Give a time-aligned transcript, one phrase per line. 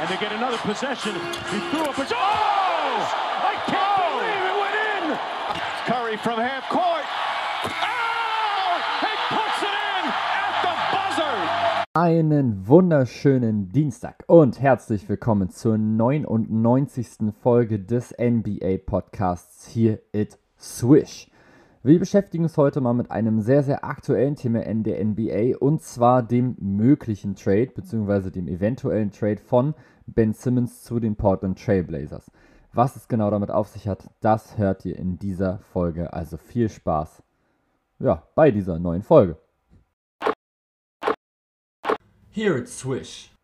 [0.00, 1.14] and they get another possession.
[1.52, 2.06] He threw up a...
[2.10, 3.04] Oh!
[3.44, 5.04] I can't believe it went in!
[5.84, 7.04] Curry from half court.
[7.64, 8.80] Oh!
[9.04, 11.84] He puts it in at the buzzer!
[11.92, 17.34] Einen wunderschönen Dienstag und herzlich willkommen zur 99.
[17.42, 21.30] Folge des NBA Podcasts hier at Swish.
[21.82, 25.80] Wir beschäftigen uns heute mal mit einem sehr, sehr aktuellen Thema in der NBA und
[25.80, 28.28] zwar dem möglichen Trade bzw.
[28.28, 29.72] dem eventuellen Trade von
[30.06, 32.30] Ben Simmons zu den Portland Trailblazers.
[32.74, 36.12] Was es genau damit auf sich hat, das hört ihr in dieser Folge.
[36.12, 37.22] Also viel Spaß
[37.98, 39.38] ja, bei dieser neuen Folge.
[42.28, 43.34] Here at Swish.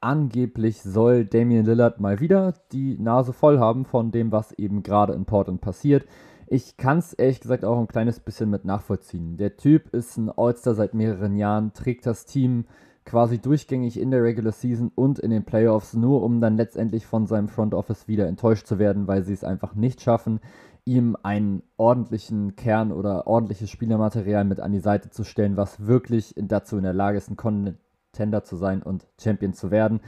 [0.00, 5.12] Angeblich soll Damian Lillard mal wieder die Nase voll haben von dem, was eben gerade
[5.12, 6.06] in Portland passiert.
[6.52, 9.38] Ich kann es ehrlich gesagt auch ein kleines bisschen mit nachvollziehen.
[9.38, 12.66] Der Typ ist ein All-Star seit mehreren Jahren, trägt das Team
[13.06, 17.26] quasi durchgängig in der Regular Season und in den Playoffs, nur um dann letztendlich von
[17.26, 20.40] seinem Front Office wieder enttäuscht zu werden, weil sie es einfach nicht schaffen,
[20.84, 26.34] ihm einen ordentlichen Kern oder ordentliches Spielermaterial mit an die Seite zu stellen, was wirklich
[26.36, 30.02] dazu in der Lage ist, ein Contender zu sein und Champion zu werden.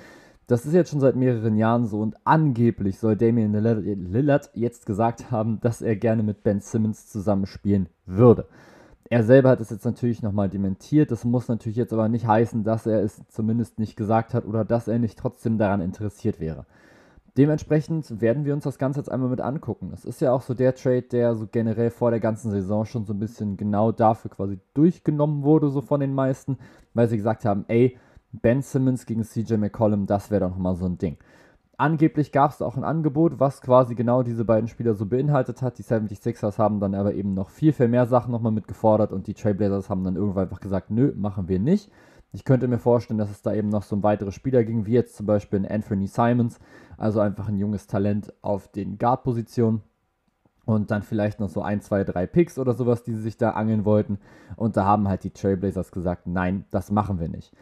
[0.47, 5.31] Das ist jetzt schon seit mehreren Jahren so und angeblich soll Damian Lillard jetzt gesagt
[5.31, 8.47] haben, dass er gerne mit Ben Simmons zusammenspielen würde.
[9.09, 11.11] Er selber hat es jetzt natürlich nochmal dementiert.
[11.11, 14.65] Das muss natürlich jetzt aber nicht heißen, dass er es zumindest nicht gesagt hat oder
[14.65, 16.67] dass er nicht trotzdem daran interessiert wäre.
[17.37, 19.91] Dementsprechend werden wir uns das Ganze jetzt einmal mit angucken.
[19.93, 23.07] Es ist ja auch so der Trade, der so generell vor der ganzen Saison schon
[23.07, 26.59] so ein bisschen genau dafür quasi durchgenommen wurde, so von den meisten,
[26.93, 27.99] weil sie gesagt haben, ey,
[28.43, 31.19] Ben Simmons gegen CJ McCollum, das wäre doch nochmal so ein Ding.
[31.77, 35.79] Angeblich gab es auch ein Angebot, was quasi genau diese beiden Spieler so beinhaltet hat.
[35.79, 39.35] Die 76ers haben dann aber eben noch viel, viel mehr Sachen nochmal mitgefordert und die
[39.35, 41.91] Trailblazers haben dann irgendwann einfach gesagt, nö, machen wir nicht.
[42.33, 44.93] Ich könnte mir vorstellen, dass es da eben noch so um weitere Spieler ging, wie
[44.93, 46.59] jetzt zum Beispiel ein Anthony Simons,
[46.97, 49.83] also einfach ein junges Talent auf den Guard-Positionen.
[50.65, 53.51] Und dann vielleicht noch so ein, zwei, drei Picks oder sowas, die sie sich da
[53.51, 54.19] angeln wollten.
[54.57, 57.53] Und da haben halt die Trailblazers gesagt, nein, das machen wir nicht.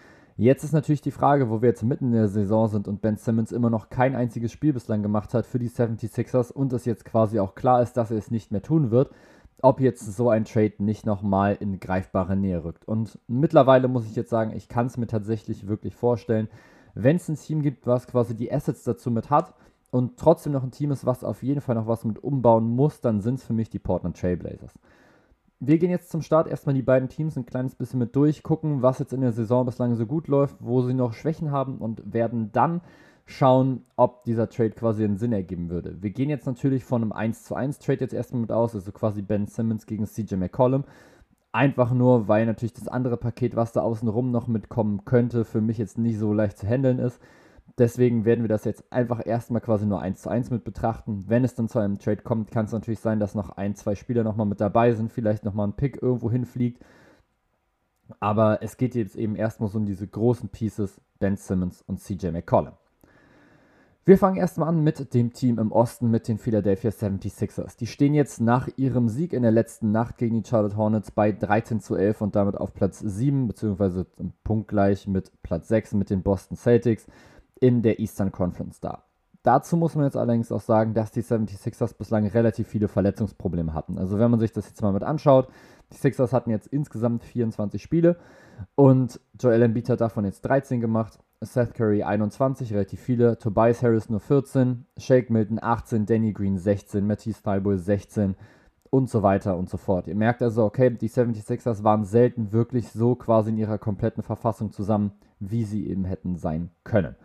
[0.43, 3.17] Jetzt ist natürlich die Frage, wo wir jetzt mitten in der Saison sind und Ben
[3.17, 7.05] Simmons immer noch kein einziges Spiel bislang gemacht hat für die 76ers und es jetzt
[7.05, 9.13] quasi auch klar ist, dass er es nicht mehr tun wird,
[9.63, 12.89] ob jetzt so ein Trade nicht nochmal in greifbare Nähe rückt.
[12.89, 16.49] Und mittlerweile muss ich jetzt sagen, ich kann es mir tatsächlich wirklich vorstellen,
[16.97, 19.55] wenn es ein Team gibt, was quasi die Assets dazu mit hat
[19.93, 23.01] und trotzdem noch ein Team ist, was auf jeden Fall noch was mit umbauen muss,
[23.01, 24.75] dann sind es für mich die Portland Trailblazers
[25.65, 28.83] wir gehen jetzt zum Start erstmal die beiden Teams ein kleines bisschen mit durch, gucken,
[28.83, 32.03] was jetzt in der Saison bislang so gut läuft, wo sie noch Schwächen haben und
[32.13, 32.81] werden dann
[33.27, 36.03] schauen, ob dieser Trade quasi einen Sinn ergeben würde.
[36.03, 38.91] Wir gehen jetzt natürlich von einem 1 zu 1 Trade jetzt erstmal mit aus, also
[38.91, 40.83] quasi Ben Simmons gegen CJ McCollum.
[41.53, 45.79] Einfach nur, weil natürlich das andere Paket, was da außenrum noch mitkommen könnte, für mich
[45.79, 47.21] jetzt nicht so leicht zu handeln ist.
[47.79, 51.25] Deswegen werden wir das jetzt einfach erstmal quasi nur 1 zu 1 mit betrachten.
[51.29, 53.95] Wenn es dann zu einem Trade kommt, kann es natürlich sein, dass noch ein, zwei
[53.95, 56.83] Spieler nochmal mit dabei sind, vielleicht nochmal ein Pick irgendwo hinfliegt.
[58.21, 62.29] Aber es geht jetzt eben erstmal so um diese großen Pieces, Ben Simmons und CJ
[62.29, 62.75] McCollum.
[64.05, 67.77] Wir fangen erstmal an mit dem Team im Osten, mit den Philadelphia 76ers.
[67.77, 71.31] Die stehen jetzt nach ihrem Sieg in der letzten Nacht gegen die Charlotte Hornets bei
[71.31, 74.07] 13 zu 11 und damit auf Platz 7, beziehungsweise
[74.43, 77.07] punktgleich mit Platz 6 mit den Boston Celtics
[77.63, 79.05] in der Eastern Conference da.
[79.45, 83.99] Dazu muss man jetzt allerdings auch sagen, dass die 76ers bislang relativ viele Verletzungsprobleme hatten.
[83.99, 85.49] Also wenn man sich das jetzt mal mit anschaut,
[85.93, 88.17] die Sixers hatten jetzt insgesamt 24 Spiele
[88.75, 94.09] und Joel Embiid hat davon jetzt 13 gemacht, Seth Curry 21, relativ viele, Tobias Harris
[94.09, 98.37] nur 14, Shake Milton 18, Danny Green 16, Matisse Thybulle 16
[98.91, 100.07] und so weiter und so fort.
[100.07, 104.71] Ihr merkt also, okay, die 76ers waren selten wirklich so quasi in ihrer kompletten Verfassung
[104.71, 107.17] zusammen, wie sie eben hätten sein können.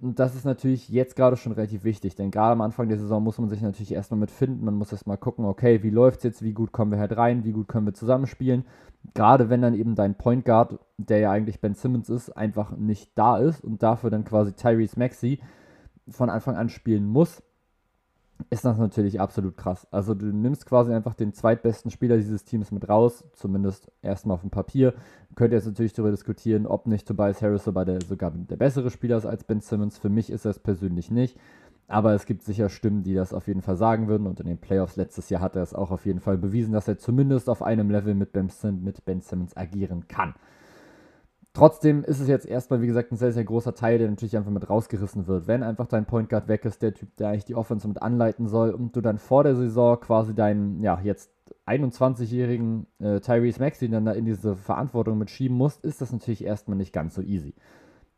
[0.00, 3.22] Und das ist natürlich jetzt gerade schon relativ wichtig, denn gerade am Anfang der Saison
[3.22, 4.64] muss man sich natürlich erstmal mit finden.
[4.64, 7.44] Man muss erstmal gucken, okay, wie läuft es jetzt, wie gut kommen wir halt rein,
[7.44, 8.64] wie gut können wir zusammenspielen.
[9.14, 13.10] Gerade wenn dann eben dein Point Guard, der ja eigentlich Ben Simmons ist, einfach nicht
[13.16, 15.40] da ist und dafür dann quasi Tyrese Maxey
[16.08, 17.42] von Anfang an spielen muss,
[18.50, 19.86] ist das natürlich absolut krass.
[19.90, 24.42] Also du nimmst quasi einfach den zweitbesten Spieler dieses Teams mit raus, zumindest erstmal auf
[24.42, 24.94] dem Papier.
[25.34, 28.90] Könnt ihr jetzt natürlich darüber diskutieren, ob nicht Tobias Harris sogar der, sogar der bessere
[28.90, 29.98] Spieler ist als Ben Simmons.
[29.98, 31.38] Für mich ist er es persönlich nicht.
[31.88, 34.26] Aber es gibt sicher Stimmen, die das auf jeden Fall sagen würden.
[34.26, 36.86] Und in den Playoffs letztes Jahr hat er es auch auf jeden Fall bewiesen, dass
[36.86, 38.50] er zumindest auf einem Level mit Ben,
[38.82, 40.34] mit ben Simmons agieren kann.
[41.58, 44.52] Trotzdem ist es jetzt erstmal, wie gesagt, ein sehr, sehr großer Teil, der natürlich einfach
[44.52, 45.48] mit rausgerissen wird.
[45.48, 48.46] Wenn einfach dein Point Guard weg ist, der Typ, der eigentlich die Offense mit anleiten
[48.46, 51.32] soll und du dann vor der Saison quasi deinen, ja, jetzt
[51.66, 56.76] 21-jährigen äh, Tyrese Maxey dann da in diese Verantwortung mitschieben musst, ist das natürlich erstmal
[56.76, 57.54] nicht ganz so easy.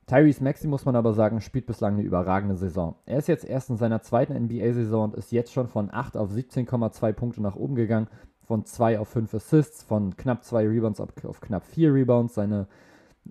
[0.07, 2.97] Tyrese Maxi, muss man aber sagen, spielt bislang eine überragende Saison.
[3.07, 6.31] Er ist jetzt erst in seiner zweiten NBA-Saison und ist jetzt schon von 8 auf
[6.31, 8.09] 17,2 Punkte nach oben gegangen,
[8.43, 12.35] von 2 auf 5 Assists, von knapp 2 Rebounds auf, auf knapp 4 Rebounds.
[12.35, 12.67] Seine,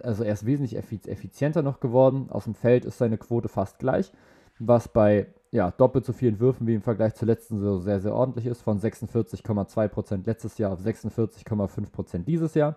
[0.04, 2.28] also er ist wesentlich effizienter noch geworden.
[2.30, 4.12] Aus dem Feld ist seine Quote fast gleich,
[4.60, 8.14] was bei ja, doppelt so vielen Würfen wie im Vergleich zur letzten Saison sehr, sehr
[8.14, 8.62] ordentlich ist.
[8.62, 12.76] Von 46,2% letztes Jahr auf 46,5% dieses Jahr.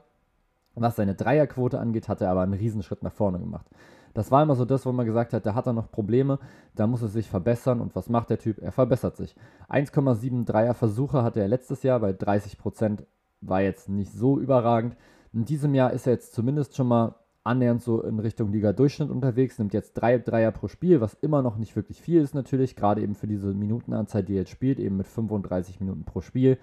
[0.75, 3.67] Was seine Dreierquote angeht, hat er aber einen Riesenschritt nach vorne gemacht.
[4.15, 6.39] Das war immer so das, wo man gesagt hat, da hat er noch Probleme,
[6.75, 7.81] da muss er sich verbessern.
[7.81, 8.59] Und was macht der Typ?
[8.59, 9.35] Er verbessert sich.
[9.69, 13.05] 1,7 Dreier-Versuche hatte er letztes Jahr, bei 30%
[13.41, 14.97] war jetzt nicht so überragend.
[15.33, 17.15] In diesem Jahr ist er jetzt zumindest schon mal
[17.45, 21.57] annähernd so in Richtung Liga-Durchschnitt unterwegs, nimmt jetzt drei Dreier pro Spiel, was immer noch
[21.57, 24.97] nicht wirklich viel ist natürlich, gerade eben für diese Minutenanzahl, die er jetzt spielt, eben
[24.97, 26.59] mit 35 Minuten pro Spiel.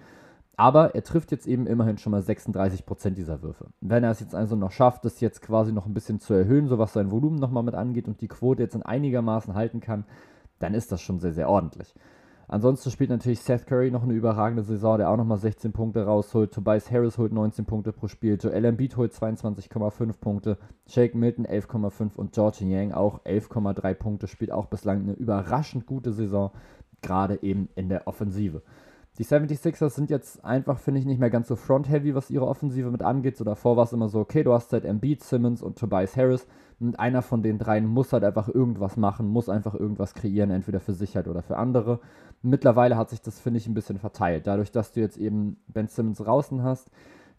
[0.56, 3.68] Aber er trifft jetzt eben immerhin schon mal 36% dieser Würfe.
[3.80, 6.68] Wenn er es jetzt also noch schafft, das jetzt quasi noch ein bisschen zu erhöhen,
[6.68, 10.04] so was sein Volumen nochmal mit angeht und die Quote jetzt in einigermaßen halten kann,
[10.58, 11.94] dann ist das schon sehr, sehr ordentlich.
[12.52, 16.52] Ansonsten spielt natürlich Seth Curry noch eine überragende Saison, der auch nochmal 16 Punkte rausholt.
[16.52, 18.38] Tobias Harris holt 19 Punkte pro Spiel.
[18.42, 20.58] Joel Embiid holt 22,5 Punkte.
[20.88, 24.26] Shake Milton 11,5 und George Yang auch 11,3 Punkte.
[24.26, 26.50] Spielt auch bislang eine überraschend gute Saison,
[27.02, 28.62] gerade eben in der Offensive.
[29.18, 32.90] Die 76ers sind jetzt einfach, finde ich, nicht mehr ganz so front-heavy, was ihre Offensive
[32.90, 33.36] mit angeht.
[33.36, 36.48] So davor war es immer so, okay, du hast halt Embiid, Simmons und Tobias Harris.
[36.80, 40.80] Und einer von den dreien muss halt einfach irgendwas machen, muss einfach irgendwas kreieren, entweder
[40.80, 42.00] für sich halt oder für andere.
[42.42, 44.46] Mittlerweile hat sich das, finde ich, ein bisschen verteilt.
[44.46, 46.90] Dadurch, dass du jetzt eben Ben Simmons draußen hast,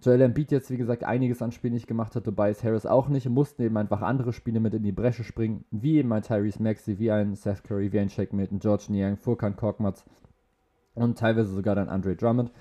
[0.03, 3.29] Joel Embiid jetzt, wie gesagt, einiges an Spielen nicht gemacht hat, Tobias Harris auch nicht,
[3.29, 6.97] mussten eben einfach andere Spiele mit in die Bresche springen, wie eben ein Tyrese Maxey,
[6.97, 10.05] wie ein Seth Curry, wie ein Shake Milton, George Niang, Furkan Korkmaz
[10.95, 12.51] und teilweise sogar dann Andre Drummond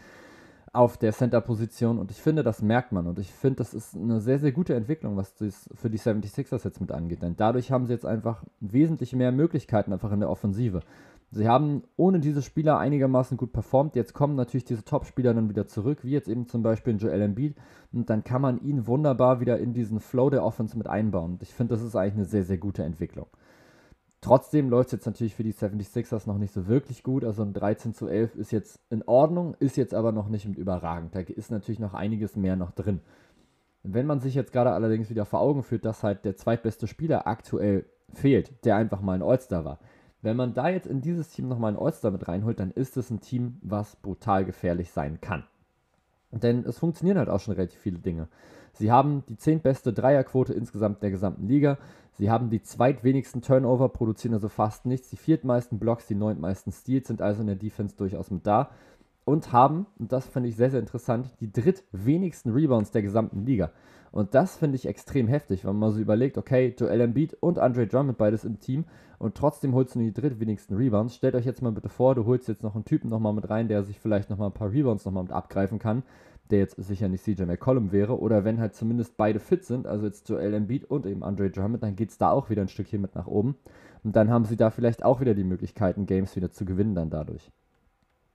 [0.73, 4.21] auf der Center-Position und ich finde, das merkt man und ich finde, das ist eine
[4.21, 7.87] sehr, sehr gute Entwicklung, was das für die 76ers jetzt mit angeht, denn dadurch haben
[7.87, 10.83] sie jetzt einfach wesentlich mehr Möglichkeiten einfach in der Offensive.
[11.33, 13.95] Sie haben ohne diese Spieler einigermaßen gut performt.
[13.95, 17.55] Jetzt kommen natürlich diese Top-Spieler dann wieder zurück, wie jetzt eben zum Beispiel Joel Embiid.
[17.93, 21.35] Und dann kann man ihn wunderbar wieder in diesen Flow der Offense mit einbauen.
[21.35, 23.29] Und ich finde, das ist eigentlich eine sehr, sehr gute Entwicklung.
[24.23, 27.25] Trotzdem läuft es jetzt natürlich für die 76ers noch nicht so wirklich gut.
[27.25, 30.59] Also ein 13 zu 11 ist jetzt in Ordnung, ist jetzt aber noch nicht mit
[30.59, 31.15] überragend.
[31.15, 33.01] Da ist natürlich noch einiges mehr noch drin.
[33.83, 37.27] Wenn man sich jetzt gerade allerdings wieder vor Augen führt, dass halt der zweitbeste Spieler
[37.27, 39.79] aktuell fehlt, der einfach mal ein All-Star war.
[40.21, 43.11] Wenn man da jetzt in dieses Team nochmal ein All-Star mit reinholt, dann ist es
[43.11, 45.45] ein Team, was brutal gefährlich sein kann.
[46.33, 48.29] Denn es funktionieren halt auch schon relativ viele Dinge.
[48.73, 51.79] Sie haben die zehntbeste Dreierquote insgesamt der gesamten Liga.
[52.13, 55.11] Sie haben die zweitwenigsten Turnover, produzieren also fast nichts.
[55.11, 58.71] Die viertmeisten Blocks, die neuntmeisten Steals sind also in der Defense durchaus mit da.
[59.25, 63.71] Und haben, und das finde ich sehr, sehr interessant, die drittwenigsten Rebounds der gesamten Liga.
[64.13, 67.87] Und das finde ich extrem heftig, wenn man so überlegt, okay, Joel Embiid und Andre
[67.87, 68.85] Drummond beides im Team
[69.19, 71.15] und trotzdem holst du nur die drittwenigsten Rebounds.
[71.15, 73.69] Stellt euch jetzt mal bitte vor, du holst jetzt noch einen Typen nochmal mit rein,
[73.69, 76.03] der sich vielleicht nochmal ein paar Rebounds nochmal mit abgreifen kann
[76.51, 80.07] der jetzt sicher nicht CJ McCollum wäre, oder wenn halt zumindest beide fit sind, also
[80.07, 83.01] jetzt Joel Embiid und eben Andre Drummond, dann geht es da auch wieder ein Stückchen
[83.01, 83.57] mit nach oben.
[84.03, 87.11] Und dann haben sie da vielleicht auch wieder die Möglichkeiten, Games wieder zu gewinnen dann
[87.11, 87.51] dadurch.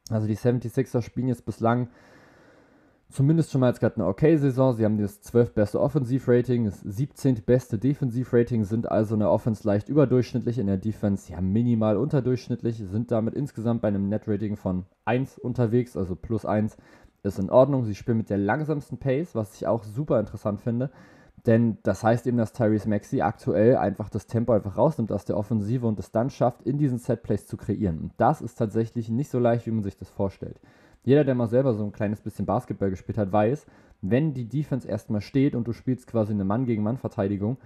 [0.10, 1.90] Also die 76ers spielen jetzt bislang
[3.10, 4.74] zumindest schon mal jetzt gerade eine okay Saison.
[4.74, 9.68] Sie haben das 12 beste Offensivrating, das 17 beste Defensivrating, sind also in der Offense
[9.68, 14.86] leicht überdurchschnittlich, in der Defense ja minimal unterdurchschnittlich, sind damit insgesamt bei einem Net-Rating von
[15.06, 16.78] 1 unterwegs, also plus 1
[17.24, 17.86] ist in Ordnung.
[17.86, 20.92] Sie spielen mit der langsamsten Pace, was ich auch super interessant finde.
[21.46, 25.38] Denn das heißt eben, dass Tyrese Maxi aktuell einfach das Tempo einfach rausnimmt aus der
[25.38, 28.00] Offensive und es dann schafft, in diesen Setplays zu kreieren.
[28.00, 30.60] Und das ist tatsächlich nicht so leicht, wie man sich das vorstellt.
[31.06, 33.66] Jeder, der mal selber so ein kleines bisschen Basketball gespielt hat, weiß,
[34.02, 37.58] wenn die Defense erstmal steht und du spielst quasi eine Mann-gegen-Mann-Verteidigung,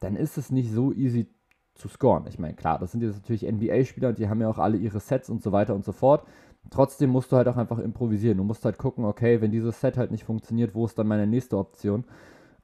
[0.00, 1.28] dann ist es nicht so easy
[1.74, 2.26] zu scoren.
[2.26, 4.98] Ich meine, klar, das sind jetzt natürlich NBA-Spieler und die haben ja auch alle ihre
[4.98, 6.26] Sets und so weiter und so fort.
[6.70, 8.38] Trotzdem musst du halt auch einfach improvisieren.
[8.38, 11.26] Du musst halt gucken, okay, wenn dieses Set halt nicht funktioniert, wo ist dann meine
[11.26, 12.04] nächste Option?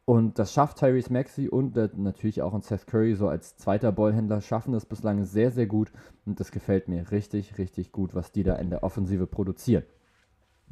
[0.04, 4.40] Und das schafft Tyrese Maxey und natürlich auch ein Seth Curry so als zweiter Ballhändler
[4.40, 5.92] schaffen das bislang sehr, sehr gut.
[6.26, 9.84] Und das gefällt mir richtig, richtig gut, was die da in der Offensive produzieren.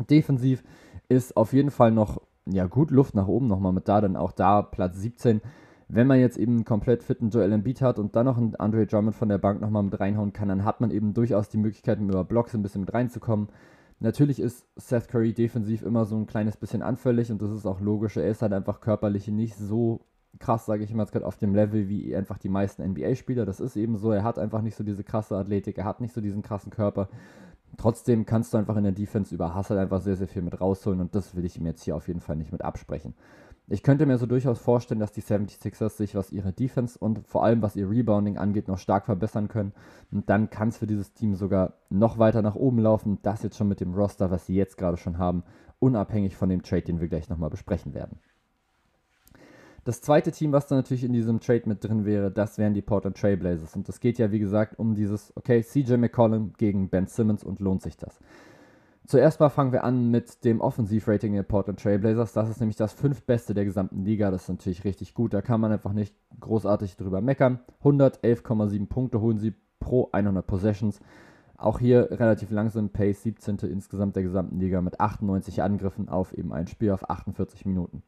[0.07, 0.63] Defensiv
[1.09, 4.33] ist auf jeden Fall noch ja, gut Luft nach oben nochmal mit da, dann auch
[4.33, 5.41] da Platz 17
[5.93, 8.87] wenn man jetzt eben einen komplett fitten Joel Embiid hat und dann noch einen Andre
[8.87, 11.99] Drummond von der Bank nochmal mit reinhauen kann, dann hat man eben durchaus die Möglichkeit,
[11.99, 13.49] über Blocks ein bisschen mit reinzukommen.
[13.99, 17.81] Natürlich ist Seth Curry defensiv immer so ein kleines bisschen anfällig und das ist auch
[17.81, 18.17] logisch.
[18.17, 20.01] Er ist halt einfach körperlich nicht so
[20.39, 23.45] krass, sage ich immer jetzt gerade, auf dem Level wie einfach die meisten NBA-Spieler.
[23.45, 24.13] Das ist eben so.
[24.13, 27.09] Er hat einfach nicht so diese krasse Athletik, er hat nicht so diesen krassen Körper.
[27.77, 31.01] Trotzdem kannst du einfach in der Defense über Hustle einfach sehr, sehr viel mit rausholen
[31.01, 33.15] und das will ich ihm jetzt hier auf jeden Fall nicht mit absprechen.
[33.73, 37.45] Ich könnte mir so durchaus vorstellen, dass die 76ers sich, was ihre Defense und vor
[37.45, 39.73] allem was ihr Rebounding angeht, noch stark verbessern können.
[40.11, 43.21] Und dann kann es für dieses Team sogar noch weiter nach oben laufen.
[43.23, 45.45] Das jetzt schon mit dem Roster, was sie jetzt gerade schon haben,
[45.79, 48.19] unabhängig von dem Trade, den wir gleich nochmal besprechen werden.
[49.85, 52.83] Das zweite Team, was da natürlich in diesem Trade mit drin wäre, das wären die
[52.83, 53.75] Portland Trailblazers.
[53.77, 57.61] Und das geht ja, wie gesagt, um dieses, okay, CJ McCollum gegen Ben Simmons und
[57.61, 58.19] lohnt sich das?
[59.07, 62.33] Zuerst mal fangen wir an mit dem Offensivrating der Portland Trailblazers.
[62.33, 64.31] Das ist nämlich das fünftbeste der gesamten Liga.
[64.31, 65.33] Das ist natürlich richtig gut.
[65.33, 67.61] Da kann man einfach nicht großartig drüber meckern.
[67.83, 71.01] 111,7 Punkte holen sie pro 100 Possessions.
[71.57, 73.59] Auch hier relativ langsam Pace, 17.
[73.63, 78.03] insgesamt der gesamten Liga mit 98 Angriffen auf eben ein Spiel auf 48 Minuten.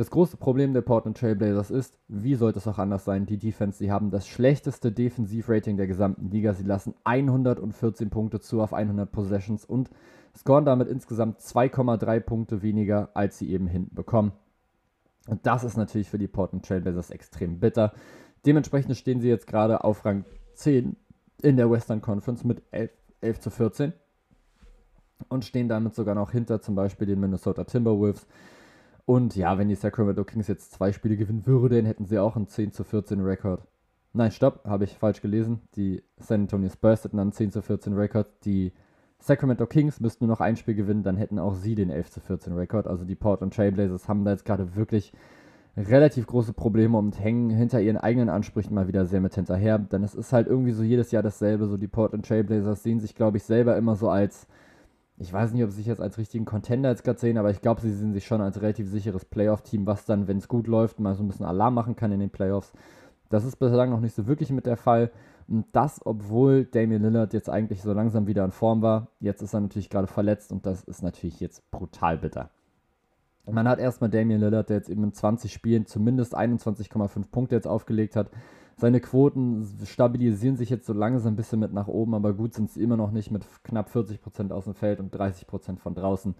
[0.00, 3.76] Das große Problem der Portland Trailblazers ist, wie sollte es auch anders sein, die Defense,
[3.76, 6.54] sie haben das schlechteste Defensivrating der gesamten Liga.
[6.54, 9.90] Sie lassen 114 Punkte zu auf 100 Possessions und
[10.34, 14.32] scoren damit insgesamt 2,3 Punkte weniger, als sie eben hinten bekommen.
[15.28, 17.92] Und das ist natürlich für die Portland Trailblazers extrem bitter.
[18.46, 20.96] Dementsprechend stehen sie jetzt gerade auf Rang 10
[21.42, 22.90] in der Western Conference mit 11,
[23.20, 23.92] 11 zu 14
[25.28, 28.26] und stehen damit sogar noch hinter zum Beispiel den Minnesota Timberwolves
[29.06, 32.48] und ja, wenn die Sacramento Kings jetzt zwei Spiele gewinnen würden, hätten sie auch einen
[32.48, 33.66] 10 zu 14 Rekord.
[34.12, 35.60] Nein, stopp, habe ich falsch gelesen.
[35.76, 38.26] Die San Antonio Spurs hätten einen 10 zu 14 Rekord.
[38.44, 38.72] Die
[39.20, 42.20] Sacramento Kings müssten nur noch ein Spiel gewinnen, dann hätten auch sie den 11 zu
[42.20, 42.86] 14 Rekord.
[42.86, 45.12] Also die Portland Trailblazers haben da jetzt gerade wirklich
[45.76, 49.78] relativ große Probleme und hängen hinter ihren eigenen Ansprüchen mal wieder sehr mit hinterher.
[49.78, 51.66] Denn es ist halt irgendwie so jedes Jahr dasselbe.
[51.66, 54.48] So die Portland Trailblazers sehen sich, glaube ich, selber immer so als
[55.20, 57.60] ich weiß nicht, ob sie sich jetzt als richtigen Contender jetzt gerade sehen, aber ich
[57.60, 60.98] glaube, sie sehen sich schon als relativ sicheres Playoff-Team, was dann, wenn es gut läuft,
[60.98, 62.72] mal so ein bisschen Alarm machen kann in den Playoffs.
[63.28, 65.10] Das ist bislang noch nicht so wirklich mit der Fall.
[65.46, 69.08] Und das, obwohl Damian Lillard jetzt eigentlich so langsam wieder in Form war.
[69.20, 72.48] Jetzt ist er natürlich gerade verletzt und das ist natürlich jetzt brutal bitter.
[73.50, 77.66] Man hat erstmal Damian Lillard, der jetzt eben in 20 Spielen zumindest 21,5 Punkte jetzt
[77.66, 78.30] aufgelegt hat.
[78.80, 82.70] Seine Quoten stabilisieren sich jetzt so langsam ein bisschen mit nach oben, aber gut sind
[82.70, 86.34] sie immer noch nicht mit knapp 40% aus dem Feld und 30% von draußen.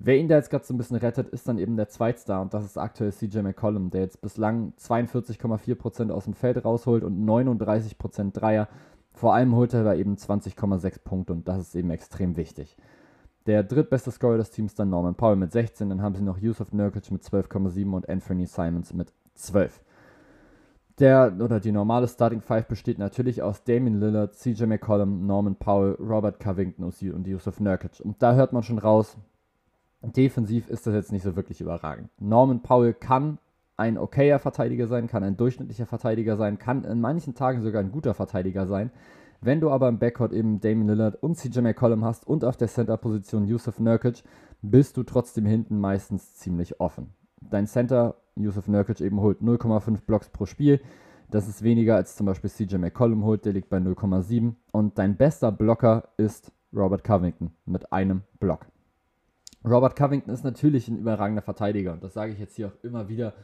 [0.00, 2.54] Wer ihn da jetzt gerade so ein bisschen rettet, ist dann eben der Zweitstar und
[2.54, 8.32] das ist aktuell CJ McCollum, der jetzt bislang 42,4% aus dem Feld rausholt und 39%
[8.32, 8.66] Dreier.
[9.12, 12.76] Vor allem holt er aber eben 20,6 Punkte und das ist eben extrem wichtig.
[13.46, 16.72] Der drittbeste Scorer des Teams dann Norman Powell mit 16, dann haben sie noch Yusuf
[16.72, 19.80] Nurkic mit 12,7 und Anthony Simons mit 12.
[21.00, 25.96] Der oder die normale Starting Five besteht natürlich aus Damien Lillard, CJ McCollum, Norman Powell,
[25.98, 28.00] Robert Covington und Yusuf Nurkic.
[28.04, 29.16] Und da hört man schon raus,
[30.02, 32.10] defensiv ist das jetzt nicht so wirklich überragend.
[32.18, 33.38] Norman Powell kann
[33.78, 37.92] ein okayer Verteidiger sein, kann ein durchschnittlicher Verteidiger sein, kann in manchen Tagen sogar ein
[37.92, 38.90] guter Verteidiger sein.
[39.40, 42.68] Wenn du aber im Backcourt eben Damien Lillard und CJ McCollum hast und auf der
[42.68, 44.22] Center-Position Yusuf Nurkic,
[44.60, 47.14] bist du trotzdem hinten meistens ziemlich offen.
[47.40, 50.80] Dein Center Yusuf Nurkic eben holt 0,5 Blocks pro Spiel.
[51.30, 54.54] Das ist weniger als zum Beispiel CJ McCollum holt, der liegt bei 0,7.
[54.72, 58.66] Und dein bester Blocker ist Robert Covington mit einem Block.
[59.64, 63.08] Robert Covington ist natürlich ein überragender Verteidiger und das sage ich jetzt hier auch immer
[63.08, 63.34] wieder.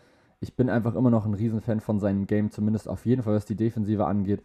[0.40, 3.45] Ich bin einfach immer noch ein Riesenfan von seinem Game, zumindest auf jeden Fall, was
[3.45, 4.43] die Defensive angeht.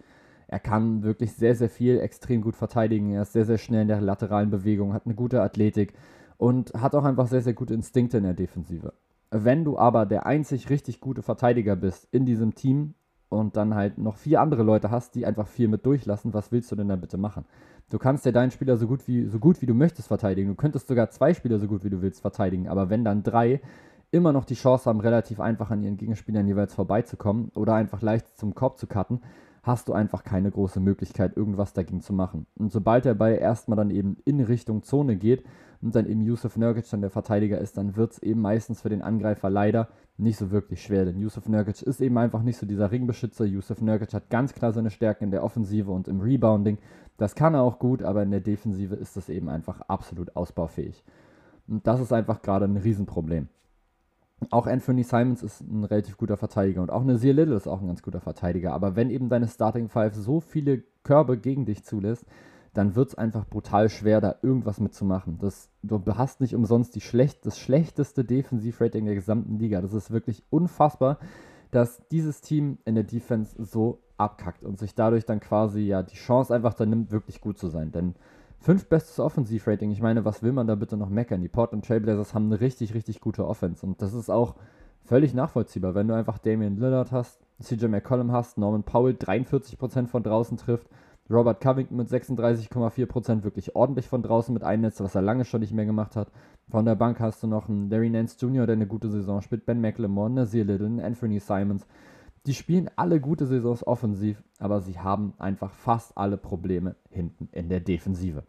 [0.48, 3.12] Er kann wirklich sehr, sehr viel extrem gut verteidigen.
[3.12, 5.94] Er ist sehr, sehr schnell in der lateralen Bewegung, hat eine gute Athletik
[6.38, 8.94] und hat auch einfach sehr, sehr gute Instinkte in der Defensive.
[9.34, 12.96] Wenn du aber der einzig richtig gute Verteidiger bist in diesem Team
[13.30, 16.70] und dann halt noch vier andere Leute hast, die einfach viel mit durchlassen, was willst
[16.70, 17.46] du denn da bitte machen?
[17.90, 20.50] Du kannst ja deinen Spieler so gut wie so gut wie du möchtest verteidigen.
[20.50, 23.62] Du könntest sogar zwei Spieler so gut wie du willst verteidigen, aber wenn dann drei
[24.12, 28.38] immer noch die Chance haben, relativ einfach an ihren Gegenspielern jeweils vorbeizukommen oder einfach leicht
[28.38, 29.22] zum Korb zu cutten,
[29.64, 32.48] hast du einfach keine große Möglichkeit, irgendwas dagegen zu machen.
[32.58, 35.46] Und sobald der Ball erstmal dann eben in Richtung Zone geht,
[35.82, 38.90] und dann eben Yusuf Nurkic dann der Verteidiger ist, dann wird es eben meistens für
[38.90, 41.06] den Angreifer leider nicht so wirklich schwer.
[41.06, 43.46] Denn Yusuf Nurkic ist eben einfach nicht so dieser Ringbeschützer.
[43.46, 46.78] Yusuf Nurkic hat ganz klar seine Stärken in der Offensive und im Rebounding.
[47.18, 51.04] Das kann er auch gut, aber in der Defensive ist das eben einfach absolut ausbaufähig.
[51.68, 53.48] Und das ist einfach gerade ein Riesenproblem.
[54.50, 57.88] Auch Anthony Simons ist ein relativ guter Verteidiger und auch Nazir Little ist auch ein
[57.88, 58.74] ganz guter Verteidiger.
[58.74, 62.26] Aber wenn eben deine Starting Five so viele Körbe gegen dich zulässt,
[62.74, 65.38] dann wird es einfach brutal schwer, da irgendwas mitzumachen.
[65.40, 69.82] Das, du hast nicht umsonst die schlecht, das schlechteste Defensivrating der gesamten Liga.
[69.82, 71.20] Das ist wirklich unfassbar,
[71.72, 76.16] dass dieses Team in der Defense so abkackt und sich dadurch dann quasi ja die
[76.16, 77.92] Chance einfach dann nimmt, wirklich gut zu sein.
[77.92, 78.16] Denn
[78.60, 81.42] fünf bestes Offensivrating, ich meine, was will man da bitte noch meckern?
[81.42, 84.56] Die Portland Trailblazers haben eine richtig, richtig gute Offense und das ist auch
[85.04, 90.24] völlig nachvollziehbar, wenn du einfach Damian Lillard hast, CJ McCollum hast, Norman Powell 43% von
[90.24, 90.88] draußen trifft
[91.32, 95.74] Robert Covington mit 36,4% wirklich ordentlich von draußen mit einnetzt, was er lange schon nicht
[95.74, 96.32] mehr gemacht hat.
[96.70, 99.66] Von der Bank hast du noch einen Larry Nance Jr., der eine gute Saison spielt,
[99.66, 101.88] Ben McLemore, Nazir Little, Anthony Simons.
[102.46, 107.70] Die spielen alle gute Saisons offensiv, aber sie haben einfach fast alle Probleme hinten in
[107.70, 108.44] der Defensive.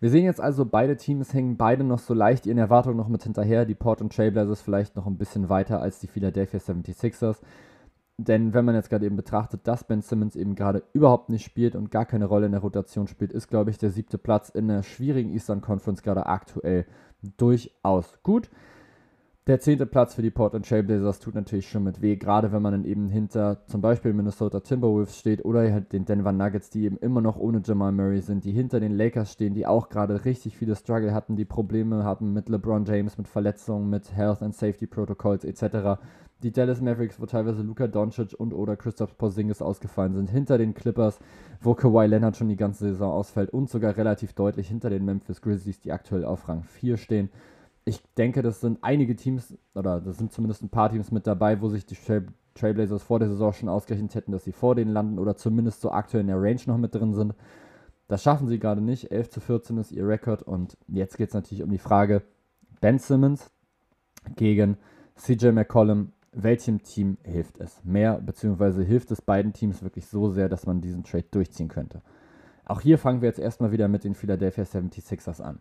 [0.00, 3.22] Wir sehen jetzt also, beide Teams hängen beide noch so leicht ihren Erwartungen noch mit
[3.22, 3.66] hinterher.
[3.66, 7.36] Die Portland Trailblazers vielleicht noch ein bisschen weiter als die Philadelphia 76ers.
[8.26, 11.74] Denn wenn man jetzt gerade eben betrachtet, dass Ben Simmons eben gerade überhaupt nicht spielt
[11.74, 14.68] und gar keine Rolle in der Rotation spielt, ist, glaube ich, der siebte Platz in
[14.68, 16.84] der schwierigen Eastern Conference gerade aktuell
[17.38, 18.50] durchaus gut.
[19.46, 22.72] Der zehnte Platz für die Portland Trailblazers tut natürlich schon mit weh, gerade wenn man
[22.72, 26.98] dann eben hinter zum Beispiel Minnesota Timberwolves steht oder halt den Denver Nuggets, die eben
[26.98, 30.58] immer noch ohne Jamal Murray sind, die hinter den Lakers stehen, die auch gerade richtig
[30.58, 34.86] viele Struggle hatten, die Probleme hatten mit LeBron James, mit Verletzungen, mit Health and Safety
[34.86, 35.98] Protocols etc.
[36.42, 40.74] Die Dallas Mavericks, wo teilweise Luka Doncic und oder Christoph Porzingis ausgefallen sind, hinter den
[40.74, 41.18] Clippers,
[41.60, 45.42] wo Kawhi Leonard schon die ganze Saison ausfällt und sogar relativ deutlich hinter den Memphis
[45.42, 47.30] Grizzlies, die aktuell auf Rang 4 stehen
[47.84, 51.60] ich denke, das sind einige Teams, oder das sind zumindest ein paar Teams mit dabei,
[51.60, 54.92] wo sich die Trail Trailblazers vor der Saison schon ausgerechnet hätten, dass sie vor denen
[54.92, 57.34] landen oder zumindest so aktuell in der Range noch mit drin sind.
[58.08, 59.12] Das schaffen sie gerade nicht.
[59.12, 60.42] 11 zu 14 ist ihr Rekord.
[60.42, 62.22] Und jetzt geht es natürlich um die Frage:
[62.80, 63.52] Ben Simmons
[64.34, 64.78] gegen
[65.14, 66.12] CJ McCollum.
[66.32, 70.80] Welchem Team hilft es mehr, beziehungsweise hilft es beiden Teams wirklich so sehr, dass man
[70.80, 72.02] diesen Trade durchziehen könnte?
[72.64, 75.60] Auch hier fangen wir jetzt erstmal wieder mit den Philadelphia 76ers an.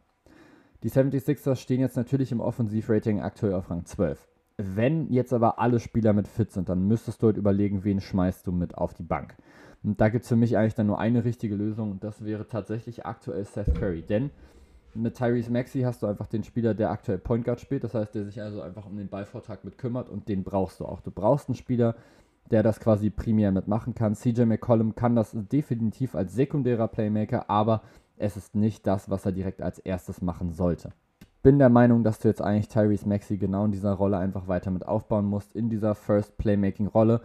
[0.84, 4.28] Die 76ers stehen jetzt natürlich im Offensivrating aktuell auf Rang 12.
[4.58, 8.46] Wenn jetzt aber alle Spieler mit fit sind, dann müsstest du halt überlegen, wen schmeißt
[8.46, 9.36] du mit auf die Bank.
[9.84, 12.48] Und da gibt es für mich eigentlich dann nur eine richtige Lösung und das wäre
[12.48, 14.04] tatsächlich aktuell Seth Curry.
[14.04, 14.30] Denn
[14.96, 18.16] mit Tyrese Maxey hast du einfach den Spieler, der aktuell Point Guard spielt, das heißt,
[18.16, 21.02] der sich also einfach um den Ballvortrag mit kümmert und den brauchst du auch.
[21.02, 21.96] Du brauchst einen Spieler,
[22.52, 24.16] der das quasi primär mitmachen kann.
[24.16, 27.84] CJ McCollum kann das definitiv als sekundärer Playmaker, aber
[28.18, 30.92] es ist nicht das, was er direkt als erstes machen sollte.
[31.42, 34.72] Bin der Meinung, dass du jetzt eigentlich Tyrese Maxey genau in dieser Rolle einfach weiter
[34.72, 37.22] mit aufbauen musst, in dieser First Playmaking-Rolle.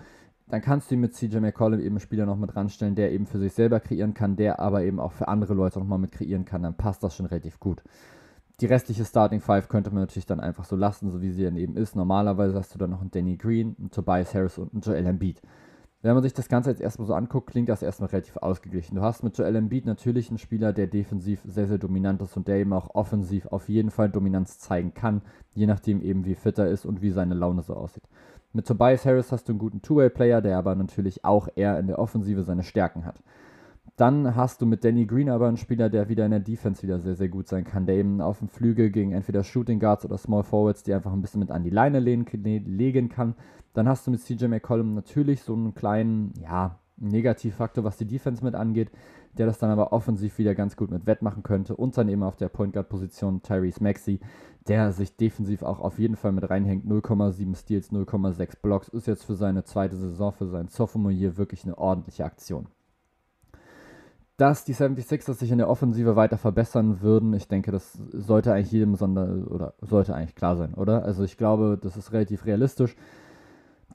[0.49, 3.27] Dann kannst du ihn mit CJ McCollum eben einen Spieler noch mit ranstellen, der eben
[3.27, 6.45] für sich selber kreieren kann, der aber eben auch für andere Leute nochmal mit kreieren
[6.45, 7.83] kann, dann passt das schon relativ gut.
[8.61, 11.57] Die restliche Starting Five könnte man natürlich dann einfach so lassen, so wie sie dann
[11.57, 11.97] eben ist.
[11.97, 15.41] Normalerweise hast du dann noch einen Danny Green, einen Tobias Harris und einen Joel Embiid.
[16.03, 18.95] Wenn man sich das Ganze jetzt erstmal so anguckt, klingt das erstmal relativ ausgeglichen.
[18.95, 22.47] Du hast mit Joel Embiid natürlich einen Spieler, der defensiv sehr, sehr dominant ist und
[22.47, 25.23] der eben auch offensiv auf jeden Fall Dominanz zeigen kann,
[25.55, 28.05] je nachdem eben wie fit er ist und wie seine Laune so aussieht.
[28.57, 31.99] Mit Tobias Harris hast du einen guten Two-Way-Player, der aber natürlich auch eher in der
[31.99, 33.21] Offensive seine Stärken hat.
[33.97, 37.01] Dann hast du mit Danny Green aber einen Spieler, der wieder in der Defense wieder
[37.01, 40.19] sehr, sehr gut sein kann, der eben auf dem Flügel gegen entweder Shooting Guards oder
[40.19, 43.35] Small Forwards, die einfach ein bisschen mit an die Leine legen kann.
[43.73, 48.45] Dann hast du mit CJ McCollum natürlich so einen kleinen, ja, Negativfaktor, was die Defense
[48.45, 48.93] mit angeht,
[49.37, 51.75] der das dann aber offensiv wieder ganz gut mit wettmachen könnte.
[51.75, 54.21] Und dann eben auf der Point Guard Position Tyrese Maxey,
[54.69, 56.87] der sich defensiv auch auf jeden Fall mit reinhängt.
[56.87, 61.65] 0,7 Steals, 0,6 Blocks ist jetzt für seine zweite Saison, für sein Sophomore Year wirklich
[61.65, 62.67] eine ordentliche Aktion
[64.37, 68.73] dass die 76ers sich in der Offensive weiter verbessern würden, ich denke, das sollte eigentlich
[68.73, 71.05] jedem Sonder oder sollte eigentlich klar sein, oder?
[71.05, 72.97] Also ich glaube, das ist relativ realistisch,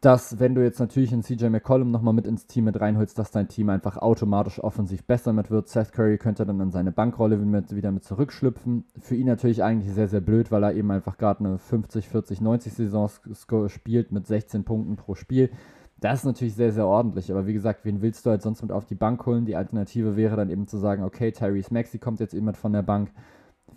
[0.01, 3.31] dass wenn du jetzt natürlich einen CJ McCollum nochmal mit ins Team mit reinholst, dass
[3.31, 5.67] dein Team einfach automatisch offensiv besser mit wird.
[5.67, 8.85] Seth Curry könnte dann an seine Bankrolle wieder mit zurückschlüpfen.
[8.99, 12.41] Für ihn natürlich eigentlich sehr, sehr blöd, weil er eben einfach gerade eine 50, 40,
[12.41, 13.09] 90 Saison
[13.67, 15.49] spielt mit 16 Punkten pro Spiel
[16.01, 17.31] das ist natürlich sehr, sehr ordentlich.
[17.31, 19.45] Aber wie gesagt, wen willst du halt sonst mit auf die Bank holen?
[19.45, 22.73] Die Alternative wäre dann eben zu sagen, okay, Tyrese Maxi kommt jetzt eben mit von
[22.73, 23.11] der Bank.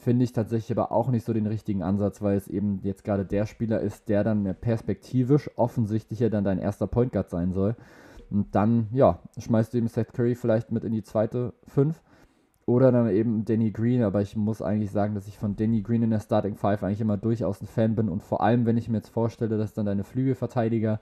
[0.02, 3.24] Finde ich tatsächlich aber auch nicht so den richtigen Ansatz, weil es eben jetzt gerade
[3.24, 7.76] der Spieler ist, der dann perspektivisch offensichtlicher dann dein erster Point Guard sein soll.
[8.28, 12.02] Und dann, ja, schmeißt du eben Seth Curry vielleicht mit in die zweite Fünf.
[12.66, 16.02] Oder dann eben Danny Green, aber ich muss eigentlich sagen, dass ich von Danny Green
[16.02, 18.88] in der Starting Five eigentlich immer durchaus ein Fan bin und vor allem, wenn ich
[18.88, 20.98] mir jetzt vorstelle, dass dann deine Flügelverteidiger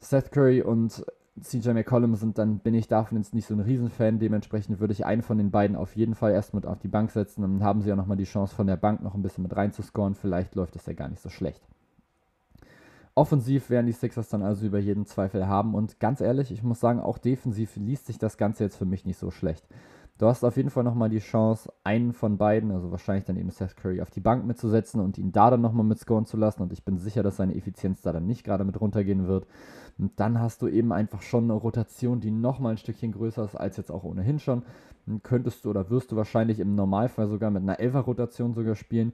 [0.00, 1.04] Seth Curry und
[1.40, 4.18] CJ McCollum sind, dann bin ich davon jetzt nicht so ein Riesenfan.
[4.18, 7.10] Dementsprechend würde ich einen von den beiden auf jeden Fall erst mit auf die Bank
[7.10, 7.42] setzen.
[7.42, 10.14] Dann haben sie ja nochmal die Chance von der Bank noch ein bisschen mit reinzuscoren.
[10.14, 11.62] Vielleicht läuft das ja gar nicht so schlecht.
[13.14, 15.74] Offensiv werden die Sixers dann also über jeden Zweifel haben.
[15.74, 19.04] Und ganz ehrlich, ich muss sagen, auch defensiv liest sich das Ganze jetzt für mich
[19.04, 19.66] nicht so schlecht.
[20.18, 23.50] Du hast auf jeden Fall nochmal die Chance, einen von beiden, also wahrscheinlich dann eben
[23.50, 26.60] Seth Curry, auf die Bank mitzusetzen und ihn da dann nochmal mit scoren zu lassen.
[26.60, 29.46] Und ich bin sicher, dass seine Effizienz da dann nicht gerade mit runtergehen wird.
[29.96, 33.54] Und dann hast du eben einfach schon eine Rotation, die nochmal ein Stückchen größer ist
[33.54, 34.64] als jetzt auch ohnehin schon.
[35.06, 39.12] Dann könntest du oder wirst du wahrscheinlich im Normalfall sogar mit einer Elfer-Rotation sogar spielen.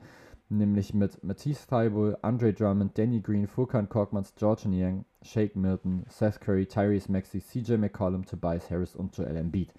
[0.48, 6.40] nämlich mit Matisse Thibault, Andre Drummond, Danny Green, Furkan Korkmaz, George Niang, Shake Milton, Seth
[6.40, 9.72] Curry, Tyrese Maxey, CJ McCollum, Tobias Harris und Joel Embiid.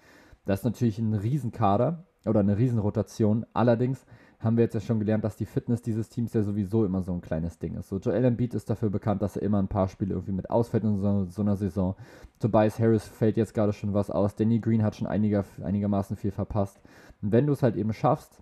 [0.46, 3.44] Das ist natürlich ein Riesenkader oder eine Riesenrotation.
[3.52, 4.06] Allerdings
[4.38, 7.12] haben wir jetzt ja schon gelernt, dass die Fitness dieses Teams ja sowieso immer so
[7.12, 7.88] ein kleines Ding ist.
[7.88, 10.84] So, Joel Embiid ist dafür bekannt, dass er immer ein paar Spiele irgendwie mit ausfällt
[10.84, 11.96] in so, so einer Saison.
[12.38, 14.36] Tobias Harris fällt jetzt gerade schon was aus.
[14.36, 16.80] Danny Green hat schon einiger, einigermaßen viel verpasst.
[17.22, 18.40] Und wenn du es halt eben schaffst,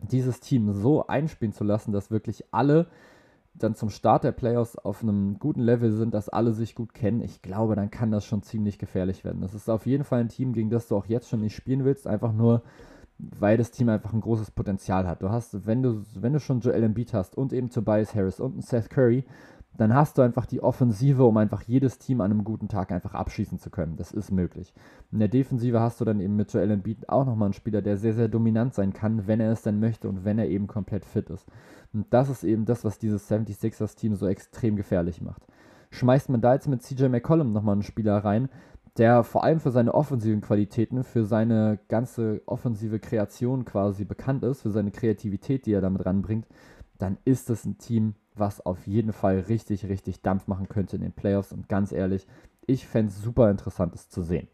[0.00, 2.86] dieses Team so einspielen zu lassen, dass wirklich alle
[3.54, 7.20] dann zum Start der Playoffs auf einem guten Level sind, dass alle sich gut kennen,
[7.20, 9.40] ich glaube, dann kann das schon ziemlich gefährlich werden.
[9.40, 11.84] Das ist auf jeden Fall ein Team, gegen das du auch jetzt schon nicht spielen
[11.84, 12.62] willst, einfach nur,
[13.18, 15.22] weil das Team einfach ein großes Potenzial hat.
[15.22, 18.64] Du hast, wenn du, wenn du schon Joel Embiid hast und eben Tobias Harris und
[18.64, 19.24] Seth Curry,
[19.76, 23.14] dann hast du einfach die Offensive, um einfach jedes Team an einem guten Tag einfach
[23.14, 23.96] abschießen zu können.
[23.96, 24.74] Das ist möglich.
[25.12, 27.96] In der Defensive hast du dann eben mit Joel Embiid auch nochmal einen Spieler, der
[27.96, 31.04] sehr, sehr dominant sein kann, wenn er es denn möchte und wenn er eben komplett
[31.04, 31.46] fit ist.
[31.92, 35.46] Und das ist eben das, was dieses 76ers-Team so extrem gefährlich macht.
[35.90, 38.48] Schmeißt man da jetzt mit CJ McCollum nochmal einen Spieler rein,
[38.96, 44.62] der vor allem für seine offensiven Qualitäten, für seine ganze offensive Kreation quasi bekannt ist,
[44.62, 46.46] für seine Kreativität, die er damit ranbringt,
[47.00, 51.02] dann ist es ein Team, was auf jeden Fall richtig, richtig Dampf machen könnte in
[51.02, 51.52] den Playoffs.
[51.52, 52.26] Und ganz ehrlich,
[52.66, 54.48] ich fände es super interessant, es zu sehen.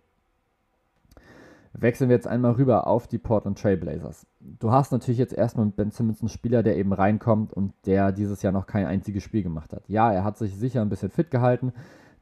[1.79, 4.27] Wechseln wir jetzt einmal rüber auf die Portland Trailblazers.
[4.41, 8.13] Du hast natürlich jetzt erstmal mit Ben Simmons einen Spieler, der eben reinkommt und der
[8.13, 9.83] dieses Jahr noch kein einziges Spiel gemacht hat.
[9.87, 11.75] Ja, er hat sich sicher ein bisschen fit gehalten,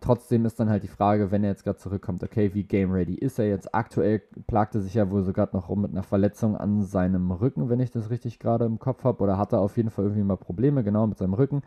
[0.05, 3.15] Trotzdem ist dann halt die Frage, wenn er jetzt gerade zurückkommt, okay, wie game ready
[3.15, 3.75] ist er jetzt?
[3.75, 7.71] Aktuell plagt er sich ja wohl sogar noch rum mit einer Verletzung an seinem Rücken,
[7.71, 9.23] wenn ich das richtig gerade im Kopf habe.
[9.23, 11.63] Oder hat er auf jeden Fall irgendwie mal Probleme, genau, mit seinem Rücken.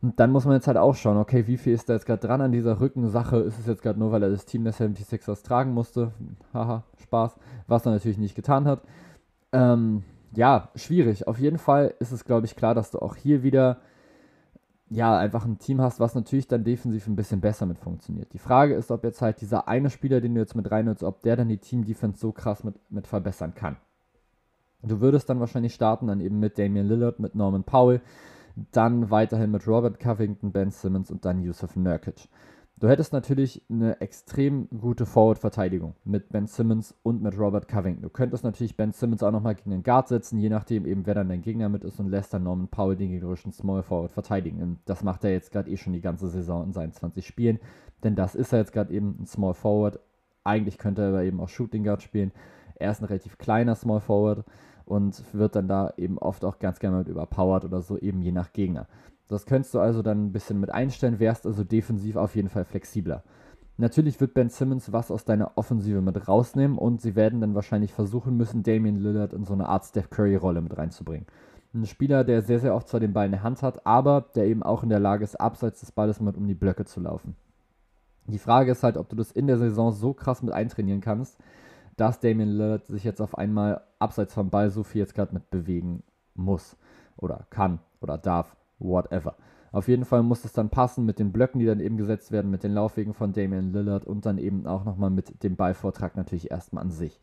[0.00, 2.26] Und dann muss man jetzt halt auch schauen, okay, wie viel ist da jetzt gerade
[2.26, 3.36] dran an dieser Rückensache?
[3.36, 6.10] Ist es jetzt gerade nur, weil er das Team der 76ers tragen musste?
[6.52, 7.36] Haha, Spaß.
[7.68, 8.82] Was er natürlich nicht getan hat.
[9.52, 10.02] Ähm,
[10.34, 11.28] ja, schwierig.
[11.28, 13.78] Auf jeden Fall ist es, glaube ich, klar, dass du auch hier wieder
[14.92, 18.32] ja, einfach ein Team hast, was natürlich dann defensiv ein bisschen besser mit funktioniert.
[18.34, 21.22] Die Frage ist, ob jetzt halt dieser eine Spieler, den du jetzt mit reinholst, ob
[21.22, 23.76] der dann die Team-Defense so krass mit, mit verbessern kann.
[24.82, 28.02] Du würdest dann wahrscheinlich starten, dann eben mit Damian Lillard, mit Norman Powell,
[28.72, 32.28] dann weiterhin mit Robert Covington, Ben Simmons und dann Yusuf Nurkic.
[32.82, 38.02] Du hättest natürlich eine extrem gute Forward-Verteidigung mit Ben Simmons und mit Robert Covington.
[38.02, 41.14] Du könntest natürlich Ben Simmons auch nochmal gegen den Guard setzen, je nachdem eben, wer
[41.14, 44.60] dann dein Gegner mit ist und lässt dann Norman Powell den gegnerischen Small Forward verteidigen.
[44.60, 47.60] Und das macht er jetzt gerade eh schon die ganze Saison in seinen 20 Spielen,
[48.02, 50.00] denn das ist er jetzt gerade eben ein Small Forward.
[50.42, 52.32] Eigentlich könnte er aber eben auch Shooting Guard spielen.
[52.74, 54.44] Er ist ein relativ kleiner Small Forward
[54.86, 58.32] und wird dann da eben oft auch ganz gerne mit überpowered oder so, eben je
[58.32, 58.88] nach Gegner.
[59.32, 62.64] Das könntest du also dann ein bisschen mit einstellen, wärst also defensiv auf jeden Fall
[62.64, 63.22] flexibler.
[63.78, 67.94] Natürlich wird Ben Simmons was aus deiner Offensive mit rausnehmen und sie werden dann wahrscheinlich
[67.94, 71.26] versuchen müssen, Damian Lillard in so eine Art Steph Curry-Rolle mit reinzubringen.
[71.72, 74.44] Ein Spieler, der sehr, sehr oft zwar den Ball in der Hand hat, aber der
[74.44, 77.34] eben auch in der Lage ist, abseits des Balles mit um die Blöcke zu laufen.
[78.26, 81.38] Die Frage ist halt, ob du das in der Saison so krass mit eintrainieren kannst,
[81.96, 85.48] dass Damian Lillard sich jetzt auf einmal abseits vom Ball so viel jetzt gerade mit
[85.48, 86.02] bewegen
[86.34, 86.76] muss
[87.16, 89.36] oder kann oder darf whatever.
[89.72, 92.50] Auf jeden Fall muss es dann passen mit den Blöcken, die dann eben gesetzt werden,
[92.50, 96.50] mit den Laufwegen von Damian Lillard und dann eben auch nochmal mit dem Ballvortrag natürlich
[96.50, 97.18] erstmal an sich.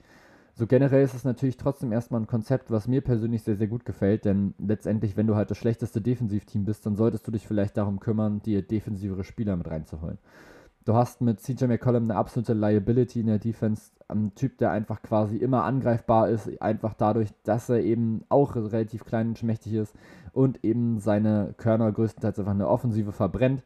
[0.55, 3.85] So generell ist es natürlich trotzdem erstmal ein Konzept, was mir persönlich sehr, sehr gut
[3.85, 7.77] gefällt, denn letztendlich, wenn du halt das schlechteste Defensivteam bist, dann solltest du dich vielleicht
[7.77, 10.17] darum kümmern, dir defensivere Spieler mit reinzuholen.
[10.89, 15.04] Du hast mit CJ McCollum eine absolute Liability in der Defense, ein Typ, der einfach
[15.04, 19.95] quasi immer angreifbar ist, einfach dadurch, dass er eben auch relativ klein und schmächtig ist
[20.34, 23.62] und eben seine Körner größtenteils einfach eine Offensive verbrennt.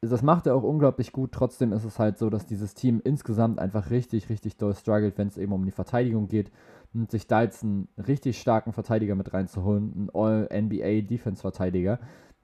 [0.00, 1.32] Das macht er auch unglaublich gut.
[1.32, 5.26] Trotzdem ist es halt so, dass dieses Team insgesamt einfach richtig, richtig doll struggelt, wenn
[5.26, 6.52] es eben um die Verteidigung geht.
[6.94, 11.98] Und sich da jetzt einen richtig starken Verteidiger mit reinzuholen, einen All-NBA-Defense-Verteidiger,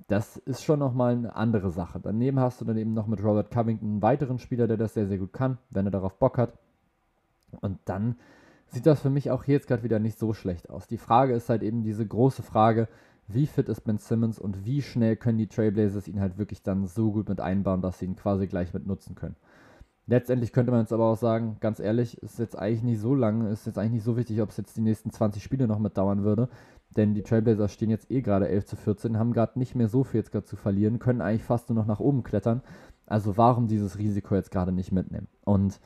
[0.09, 1.99] das ist schon nochmal eine andere Sache.
[2.01, 5.07] Daneben hast du dann eben noch mit Robert Covington einen weiteren Spieler, der das sehr,
[5.07, 6.53] sehr gut kann, wenn er darauf Bock hat.
[7.61, 8.17] Und dann
[8.67, 10.87] sieht das für mich auch hier jetzt gerade wieder nicht so schlecht aus.
[10.87, 12.89] Die Frage ist halt eben diese große Frage,
[13.29, 16.87] wie fit ist Ben Simmons und wie schnell können die Trailblazers ihn halt wirklich dann
[16.87, 19.37] so gut mit einbauen, dass sie ihn quasi gleich mit nutzen können.
[20.09, 23.51] Letztendlich könnte man jetzt aber auch sagen, ganz ehrlich, ist jetzt eigentlich nicht so lang,
[23.51, 25.99] ist jetzt eigentlich nicht so wichtig, ob es jetzt die nächsten 20 Spiele noch mit
[25.99, 26.49] dauern würde.
[26.91, 30.05] Denn die Trailblazers stehen jetzt eh gerade 11 zu 14, haben gerade nicht mehr so
[30.05, 32.63] viel jetzt gerade zu verlieren, können eigentlich fast nur noch nach oben klettern.
[33.07, 35.29] Also warum dieses Risiko jetzt gerade nicht mitnehmen?
[35.45, 35.81] Und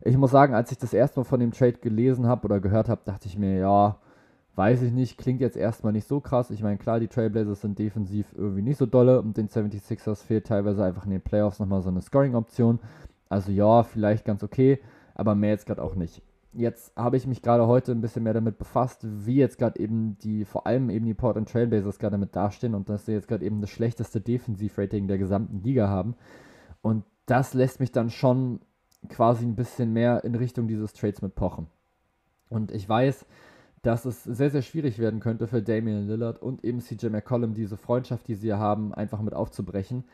[0.00, 2.88] ich muss sagen, als ich das erste Mal von dem Trade gelesen habe oder gehört
[2.88, 3.98] habe, dachte ich mir, ja,
[4.54, 6.50] weiß ich nicht, klingt jetzt erstmal nicht so krass.
[6.50, 10.46] Ich meine, klar, die Trailblazers sind defensiv irgendwie nicht so dolle und den 76ers fehlt
[10.46, 12.78] teilweise einfach in den Playoffs nochmal so eine Scoring-Option.
[13.28, 14.78] Also ja, vielleicht ganz okay,
[15.14, 16.22] aber mehr jetzt gerade auch nicht.
[16.54, 20.18] Jetzt habe ich mich gerade heute ein bisschen mehr damit befasst, wie jetzt gerade eben
[20.18, 23.44] die, vor allem eben die Portland Trailblazers gerade damit dastehen und dass sie jetzt gerade
[23.44, 26.14] eben das schlechteste Defensivrating der gesamten Liga haben.
[26.82, 28.60] Und das lässt mich dann schon
[29.08, 31.68] quasi ein bisschen mehr in Richtung dieses Trades mit pochen.
[32.48, 33.24] Und ich weiß,
[33.82, 37.76] dass es sehr, sehr schwierig werden könnte für Damian Lillard und eben CJ McCollum, diese
[37.76, 40.04] Freundschaft, die sie haben, einfach mit aufzubrechen.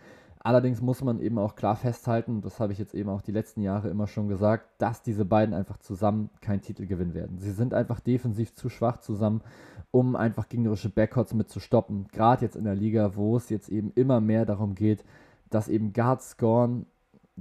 [0.41, 3.61] Allerdings muss man eben auch klar festhalten, das habe ich jetzt eben auch die letzten
[3.63, 7.39] Jahre immer schon gesagt, dass diese beiden einfach zusammen keinen Titel gewinnen werden.
[7.39, 9.43] Sie sind einfach defensiv zu schwach zusammen,
[9.91, 12.07] um einfach gegnerische Backcourts mit zu stoppen.
[12.13, 15.05] Gerade jetzt in der Liga, wo es jetzt eben immer mehr darum geht,
[15.51, 16.87] dass eben Guards scoren,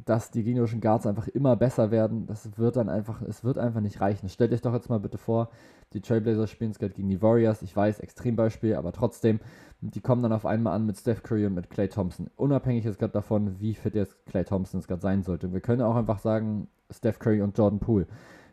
[0.05, 2.27] dass die gegnerischen Guards einfach immer besser werden.
[2.27, 4.29] Das wird dann einfach, es wird einfach nicht reichen.
[4.29, 5.49] Stellt euch doch jetzt mal bitte vor,
[5.93, 7.61] die Trailblazers spielen es gerade gegen die Warriors.
[7.61, 9.39] Ich weiß, Extrembeispiel, aber trotzdem.
[9.81, 12.29] Die kommen dann auf einmal an mit Steph Curry und mit Clay Thompson.
[12.35, 15.53] Unabhängig ist gerade davon, wie fit jetzt Clay Thompson es gerade sein sollte.
[15.53, 18.07] Wir können auch einfach sagen, Steph Curry und Jordan Poole.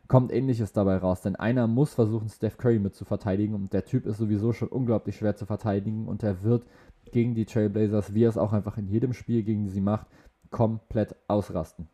[0.07, 3.87] Kommt ähnliches dabei raus, denn einer muss versuchen, Steph Curry mit zu verteidigen und der
[3.87, 6.67] Typ ist sowieso schon unglaublich schwer zu verteidigen und er wird
[7.11, 10.07] gegen die Trailblazers, wie er es auch einfach in jedem Spiel gegen sie macht,
[10.55, 11.89] komplett ausrasten.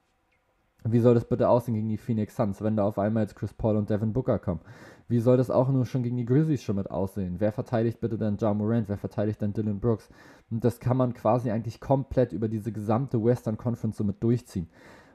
[0.84, 3.54] Wie soll das bitte aussehen gegen die Phoenix Suns, wenn da auf einmal jetzt Chris
[3.54, 4.60] Paul und Devin Booker kommen?
[5.08, 7.36] Wie soll das auch nur schon gegen die Grizzlies schon mit aussehen?
[7.38, 8.90] Wer verteidigt bitte dann Ja Morant?
[8.90, 10.10] Wer verteidigt dann Dylan Brooks?
[10.50, 14.68] Und das kann man quasi eigentlich komplett über diese gesamte Western Conference so mit durchziehen.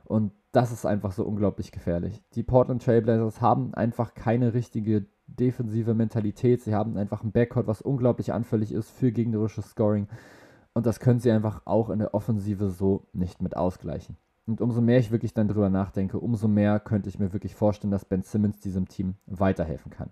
[0.06, 2.24] Und das ist einfach so unglaublich gefährlich.
[2.34, 6.64] Die Portland Trailblazers haben einfach keine richtige defensive Mentalität.
[6.64, 10.08] Sie haben einfach ein Backcourt, was unglaublich anfällig ist für gegnerisches Scoring.
[10.76, 14.18] Und das können sie einfach auch in der Offensive so nicht mit ausgleichen.
[14.46, 17.92] Und umso mehr ich wirklich dann drüber nachdenke, umso mehr könnte ich mir wirklich vorstellen,
[17.92, 20.12] dass Ben Simmons diesem Team weiterhelfen kann.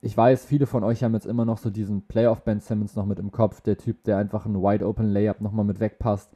[0.00, 3.04] Ich weiß, viele von euch haben jetzt immer noch so diesen Playoff Ben Simmons noch
[3.04, 6.30] mit im Kopf, der Typ, der einfach einen Wide Open Layup nochmal mit wegpasst.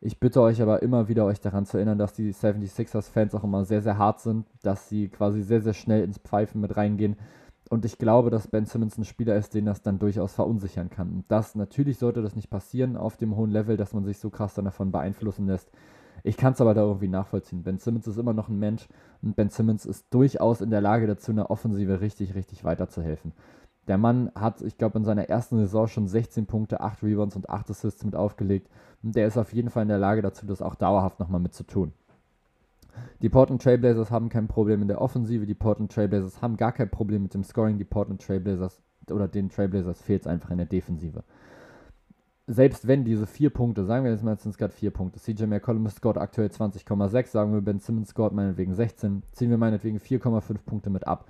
[0.00, 3.44] Ich bitte euch aber immer wieder euch daran zu erinnern, dass die 76ers Fans auch
[3.44, 7.16] immer sehr, sehr hart sind, dass sie quasi sehr, sehr schnell ins Pfeifen mit reingehen.
[7.70, 11.08] Und ich glaube, dass Ben Simmons ein Spieler ist, den das dann durchaus verunsichern kann.
[11.12, 14.28] Und das, natürlich sollte das nicht passieren auf dem hohen Level, dass man sich so
[14.28, 15.70] krass dann davon beeinflussen lässt.
[16.24, 17.62] Ich kann es aber da irgendwie nachvollziehen.
[17.62, 18.88] Ben Simmons ist immer noch ein Mensch
[19.22, 23.32] und Ben Simmons ist durchaus in der Lage dazu, eine Offensive richtig, richtig weiterzuhelfen.
[23.86, 27.48] Der Mann hat, ich glaube, in seiner ersten Saison schon 16 Punkte, 8 Rebounds und
[27.48, 28.68] 8 Assists mit aufgelegt.
[29.04, 31.54] Und der ist auf jeden Fall in der Lage dazu, das auch dauerhaft nochmal mit
[31.54, 31.92] zu tun.
[33.22, 36.90] Die Portland Trailblazers haben kein Problem in der Offensive, die Portland Trailblazers haben gar kein
[36.90, 40.66] Problem mit dem Scoring, die Portland Trailblazers oder den Trailblazers fehlt es einfach in der
[40.66, 41.24] Defensive.
[42.46, 45.44] Selbst wenn diese vier Punkte, sagen wir jetzt mal, sind es gerade vier Punkte, CJ
[45.44, 50.58] McCollum scored aktuell 20,6, sagen wir, Ben Simmons scored meinetwegen 16, ziehen wir meinetwegen 4,5
[50.66, 51.26] Punkte mit ab,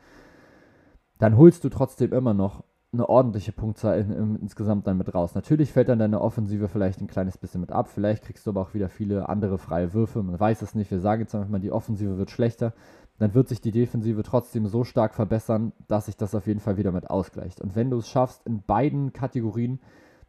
[1.18, 5.34] dann holst du trotzdem immer noch eine ordentliche Punktzahl in, in, insgesamt dann mit raus.
[5.34, 8.62] Natürlich fällt dann deine Offensive vielleicht ein kleines bisschen mit ab, vielleicht kriegst du aber
[8.62, 11.60] auch wieder viele andere freie Würfe, man weiß es nicht, wir sagen jetzt einfach mal,
[11.60, 12.72] die Offensive wird schlechter,
[13.18, 16.78] dann wird sich die Defensive trotzdem so stark verbessern, dass sich das auf jeden Fall
[16.78, 17.60] wieder mit ausgleicht.
[17.60, 19.78] Und wenn du es schaffst, in beiden Kategorien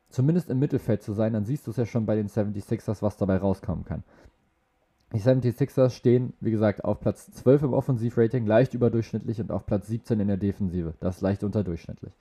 [0.10, 3.18] zumindest im Mittelfeld zu sein, dann siehst du es ja schon bei den 76ers, was
[3.18, 4.04] dabei rauskommen kann.
[5.14, 9.88] Die 76ers stehen, wie gesagt, auf Platz 12 im Offensivrating, leicht überdurchschnittlich und auf Platz
[9.88, 10.94] 17 in der Defensive.
[11.00, 12.14] Das ist leicht unterdurchschnittlich.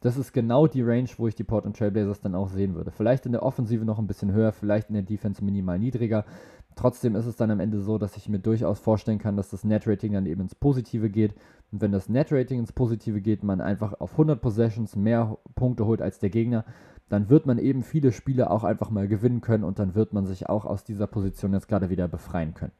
[0.00, 2.90] Das ist genau die Range, wo ich die Portland Trailblazers dann auch sehen würde.
[2.90, 6.24] Vielleicht in der Offensive noch ein bisschen höher, vielleicht in der Defense minimal niedriger.
[6.74, 9.64] Trotzdem ist es dann am Ende so, dass ich mir durchaus vorstellen kann, dass das
[9.64, 11.34] Net-Rating dann eben ins Positive geht.
[11.70, 16.00] Und wenn das Net-Rating ins Positive geht, man einfach auf 100 Possessions mehr Punkte holt
[16.00, 16.64] als der Gegner,
[17.10, 20.24] dann wird man eben viele Spiele auch einfach mal gewinnen können und dann wird man
[20.24, 22.72] sich auch aus dieser Position jetzt gerade wieder befreien können.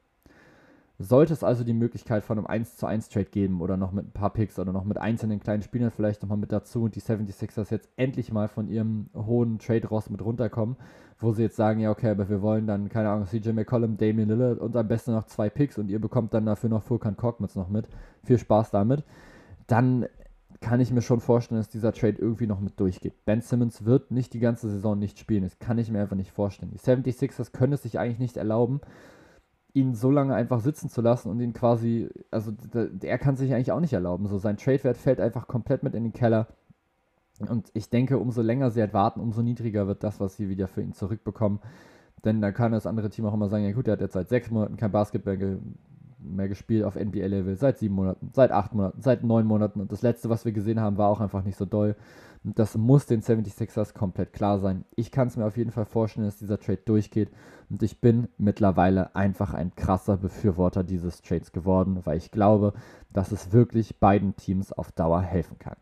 [0.99, 4.05] Sollte es also die Möglichkeit von einem 1 zu 1 Trade geben oder noch mit
[4.05, 7.01] ein paar Picks oder noch mit einzelnen kleinen Spielern vielleicht nochmal mit dazu und die
[7.01, 10.75] 76ers jetzt endlich mal von ihrem hohen Trade-Ross mit runterkommen,
[11.17, 14.29] wo sie jetzt sagen, ja okay, aber wir wollen dann, keine Ahnung, CJ McCollum, Damian
[14.29, 17.55] Lillard und am besten noch zwei Picks und ihr bekommt dann dafür noch Fulkan Korkmaz
[17.55, 17.87] noch mit.
[18.23, 19.03] Viel Spaß damit.
[19.65, 20.05] Dann
[20.59, 23.25] kann ich mir schon vorstellen, dass dieser Trade irgendwie noch mit durchgeht.
[23.25, 25.43] Ben Simmons wird nicht die ganze Saison nicht spielen.
[25.43, 26.71] Das kann ich mir einfach nicht vorstellen.
[26.71, 28.79] Die 76ers können es sich eigentlich nicht erlauben,
[29.73, 33.71] ihn so lange einfach sitzen zu lassen und ihn quasi, also der, kann sich eigentlich
[33.71, 34.27] auch nicht erlauben.
[34.27, 36.47] So sein Trade-Wert fällt einfach komplett mit in den Keller.
[37.39, 40.67] Und ich denke, umso länger sie halt warten, umso niedriger wird das, was sie wieder
[40.67, 41.59] für ihn zurückbekommen.
[42.23, 44.29] Denn da kann das andere Team auch immer sagen, ja gut, der hat jetzt seit
[44.29, 45.59] sechs Monaten kein Basketball
[46.19, 49.81] mehr gespielt auf NBA-Level, seit sieben Monaten, seit acht Monaten, seit neun Monaten.
[49.81, 51.95] Und das letzte, was wir gesehen haben, war auch einfach nicht so doll.
[52.43, 54.83] Das muss den 76ers komplett klar sein.
[54.95, 57.29] Ich kann es mir auf jeden Fall vorstellen, dass dieser Trade durchgeht.
[57.69, 62.73] Und ich bin mittlerweile einfach ein krasser Befürworter dieses Trades geworden, weil ich glaube,
[63.13, 65.77] dass es wirklich beiden Teams auf Dauer helfen kann.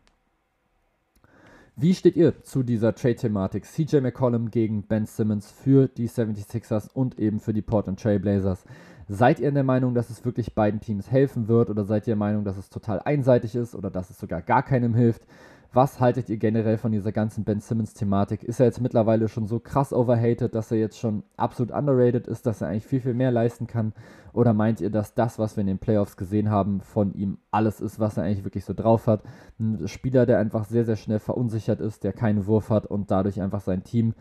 [1.76, 3.64] Wie steht ihr zu dieser Trade-Thematik?
[3.64, 8.64] CJ McCollum gegen Ben Simmons für die 76ers und eben für die Portland Trail Blazers.
[9.08, 12.16] Seid ihr der Meinung, dass es wirklich beiden Teams helfen wird oder seid ihr der
[12.16, 15.22] Meinung, dass es total einseitig ist oder dass es sogar gar keinem hilft?
[15.72, 18.42] Was haltet ihr generell von dieser ganzen Ben Simmons-Thematik?
[18.42, 22.44] Ist er jetzt mittlerweile schon so krass overhated, dass er jetzt schon absolut underrated ist,
[22.44, 23.92] dass er eigentlich viel, viel mehr leisten kann?
[24.32, 27.80] Oder meint ihr, dass das, was wir in den Playoffs gesehen haben, von ihm alles
[27.80, 29.22] ist, was er eigentlich wirklich so drauf hat?
[29.60, 33.40] Ein Spieler, der einfach sehr, sehr schnell verunsichert ist, der keinen Wurf hat und dadurch
[33.40, 34.14] einfach sein Team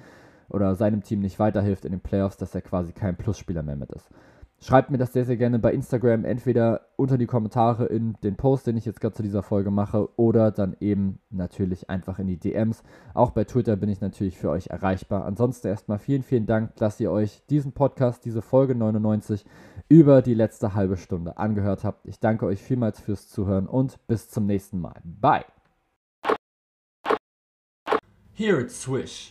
[0.49, 3.91] oder seinem Team nicht weiterhilft in den Playoffs, dass er quasi kein Plusspieler mehr mit
[3.91, 4.07] ist.
[4.61, 8.67] Schreibt mir das sehr, sehr gerne bei Instagram, entweder unter die Kommentare in den Post,
[8.67, 12.37] den ich jetzt gerade zu dieser Folge mache, oder dann eben natürlich einfach in die
[12.37, 12.83] DMs.
[13.13, 15.25] Auch bei Twitter bin ich natürlich für euch erreichbar.
[15.25, 19.45] Ansonsten erstmal vielen, vielen Dank, dass ihr euch diesen Podcast, diese Folge 99,
[19.87, 22.05] über die letzte halbe Stunde angehört habt.
[22.05, 25.01] Ich danke euch vielmals fürs Zuhören und bis zum nächsten Mal.
[25.03, 25.45] Bye.
[28.33, 29.27] Here it's Swish.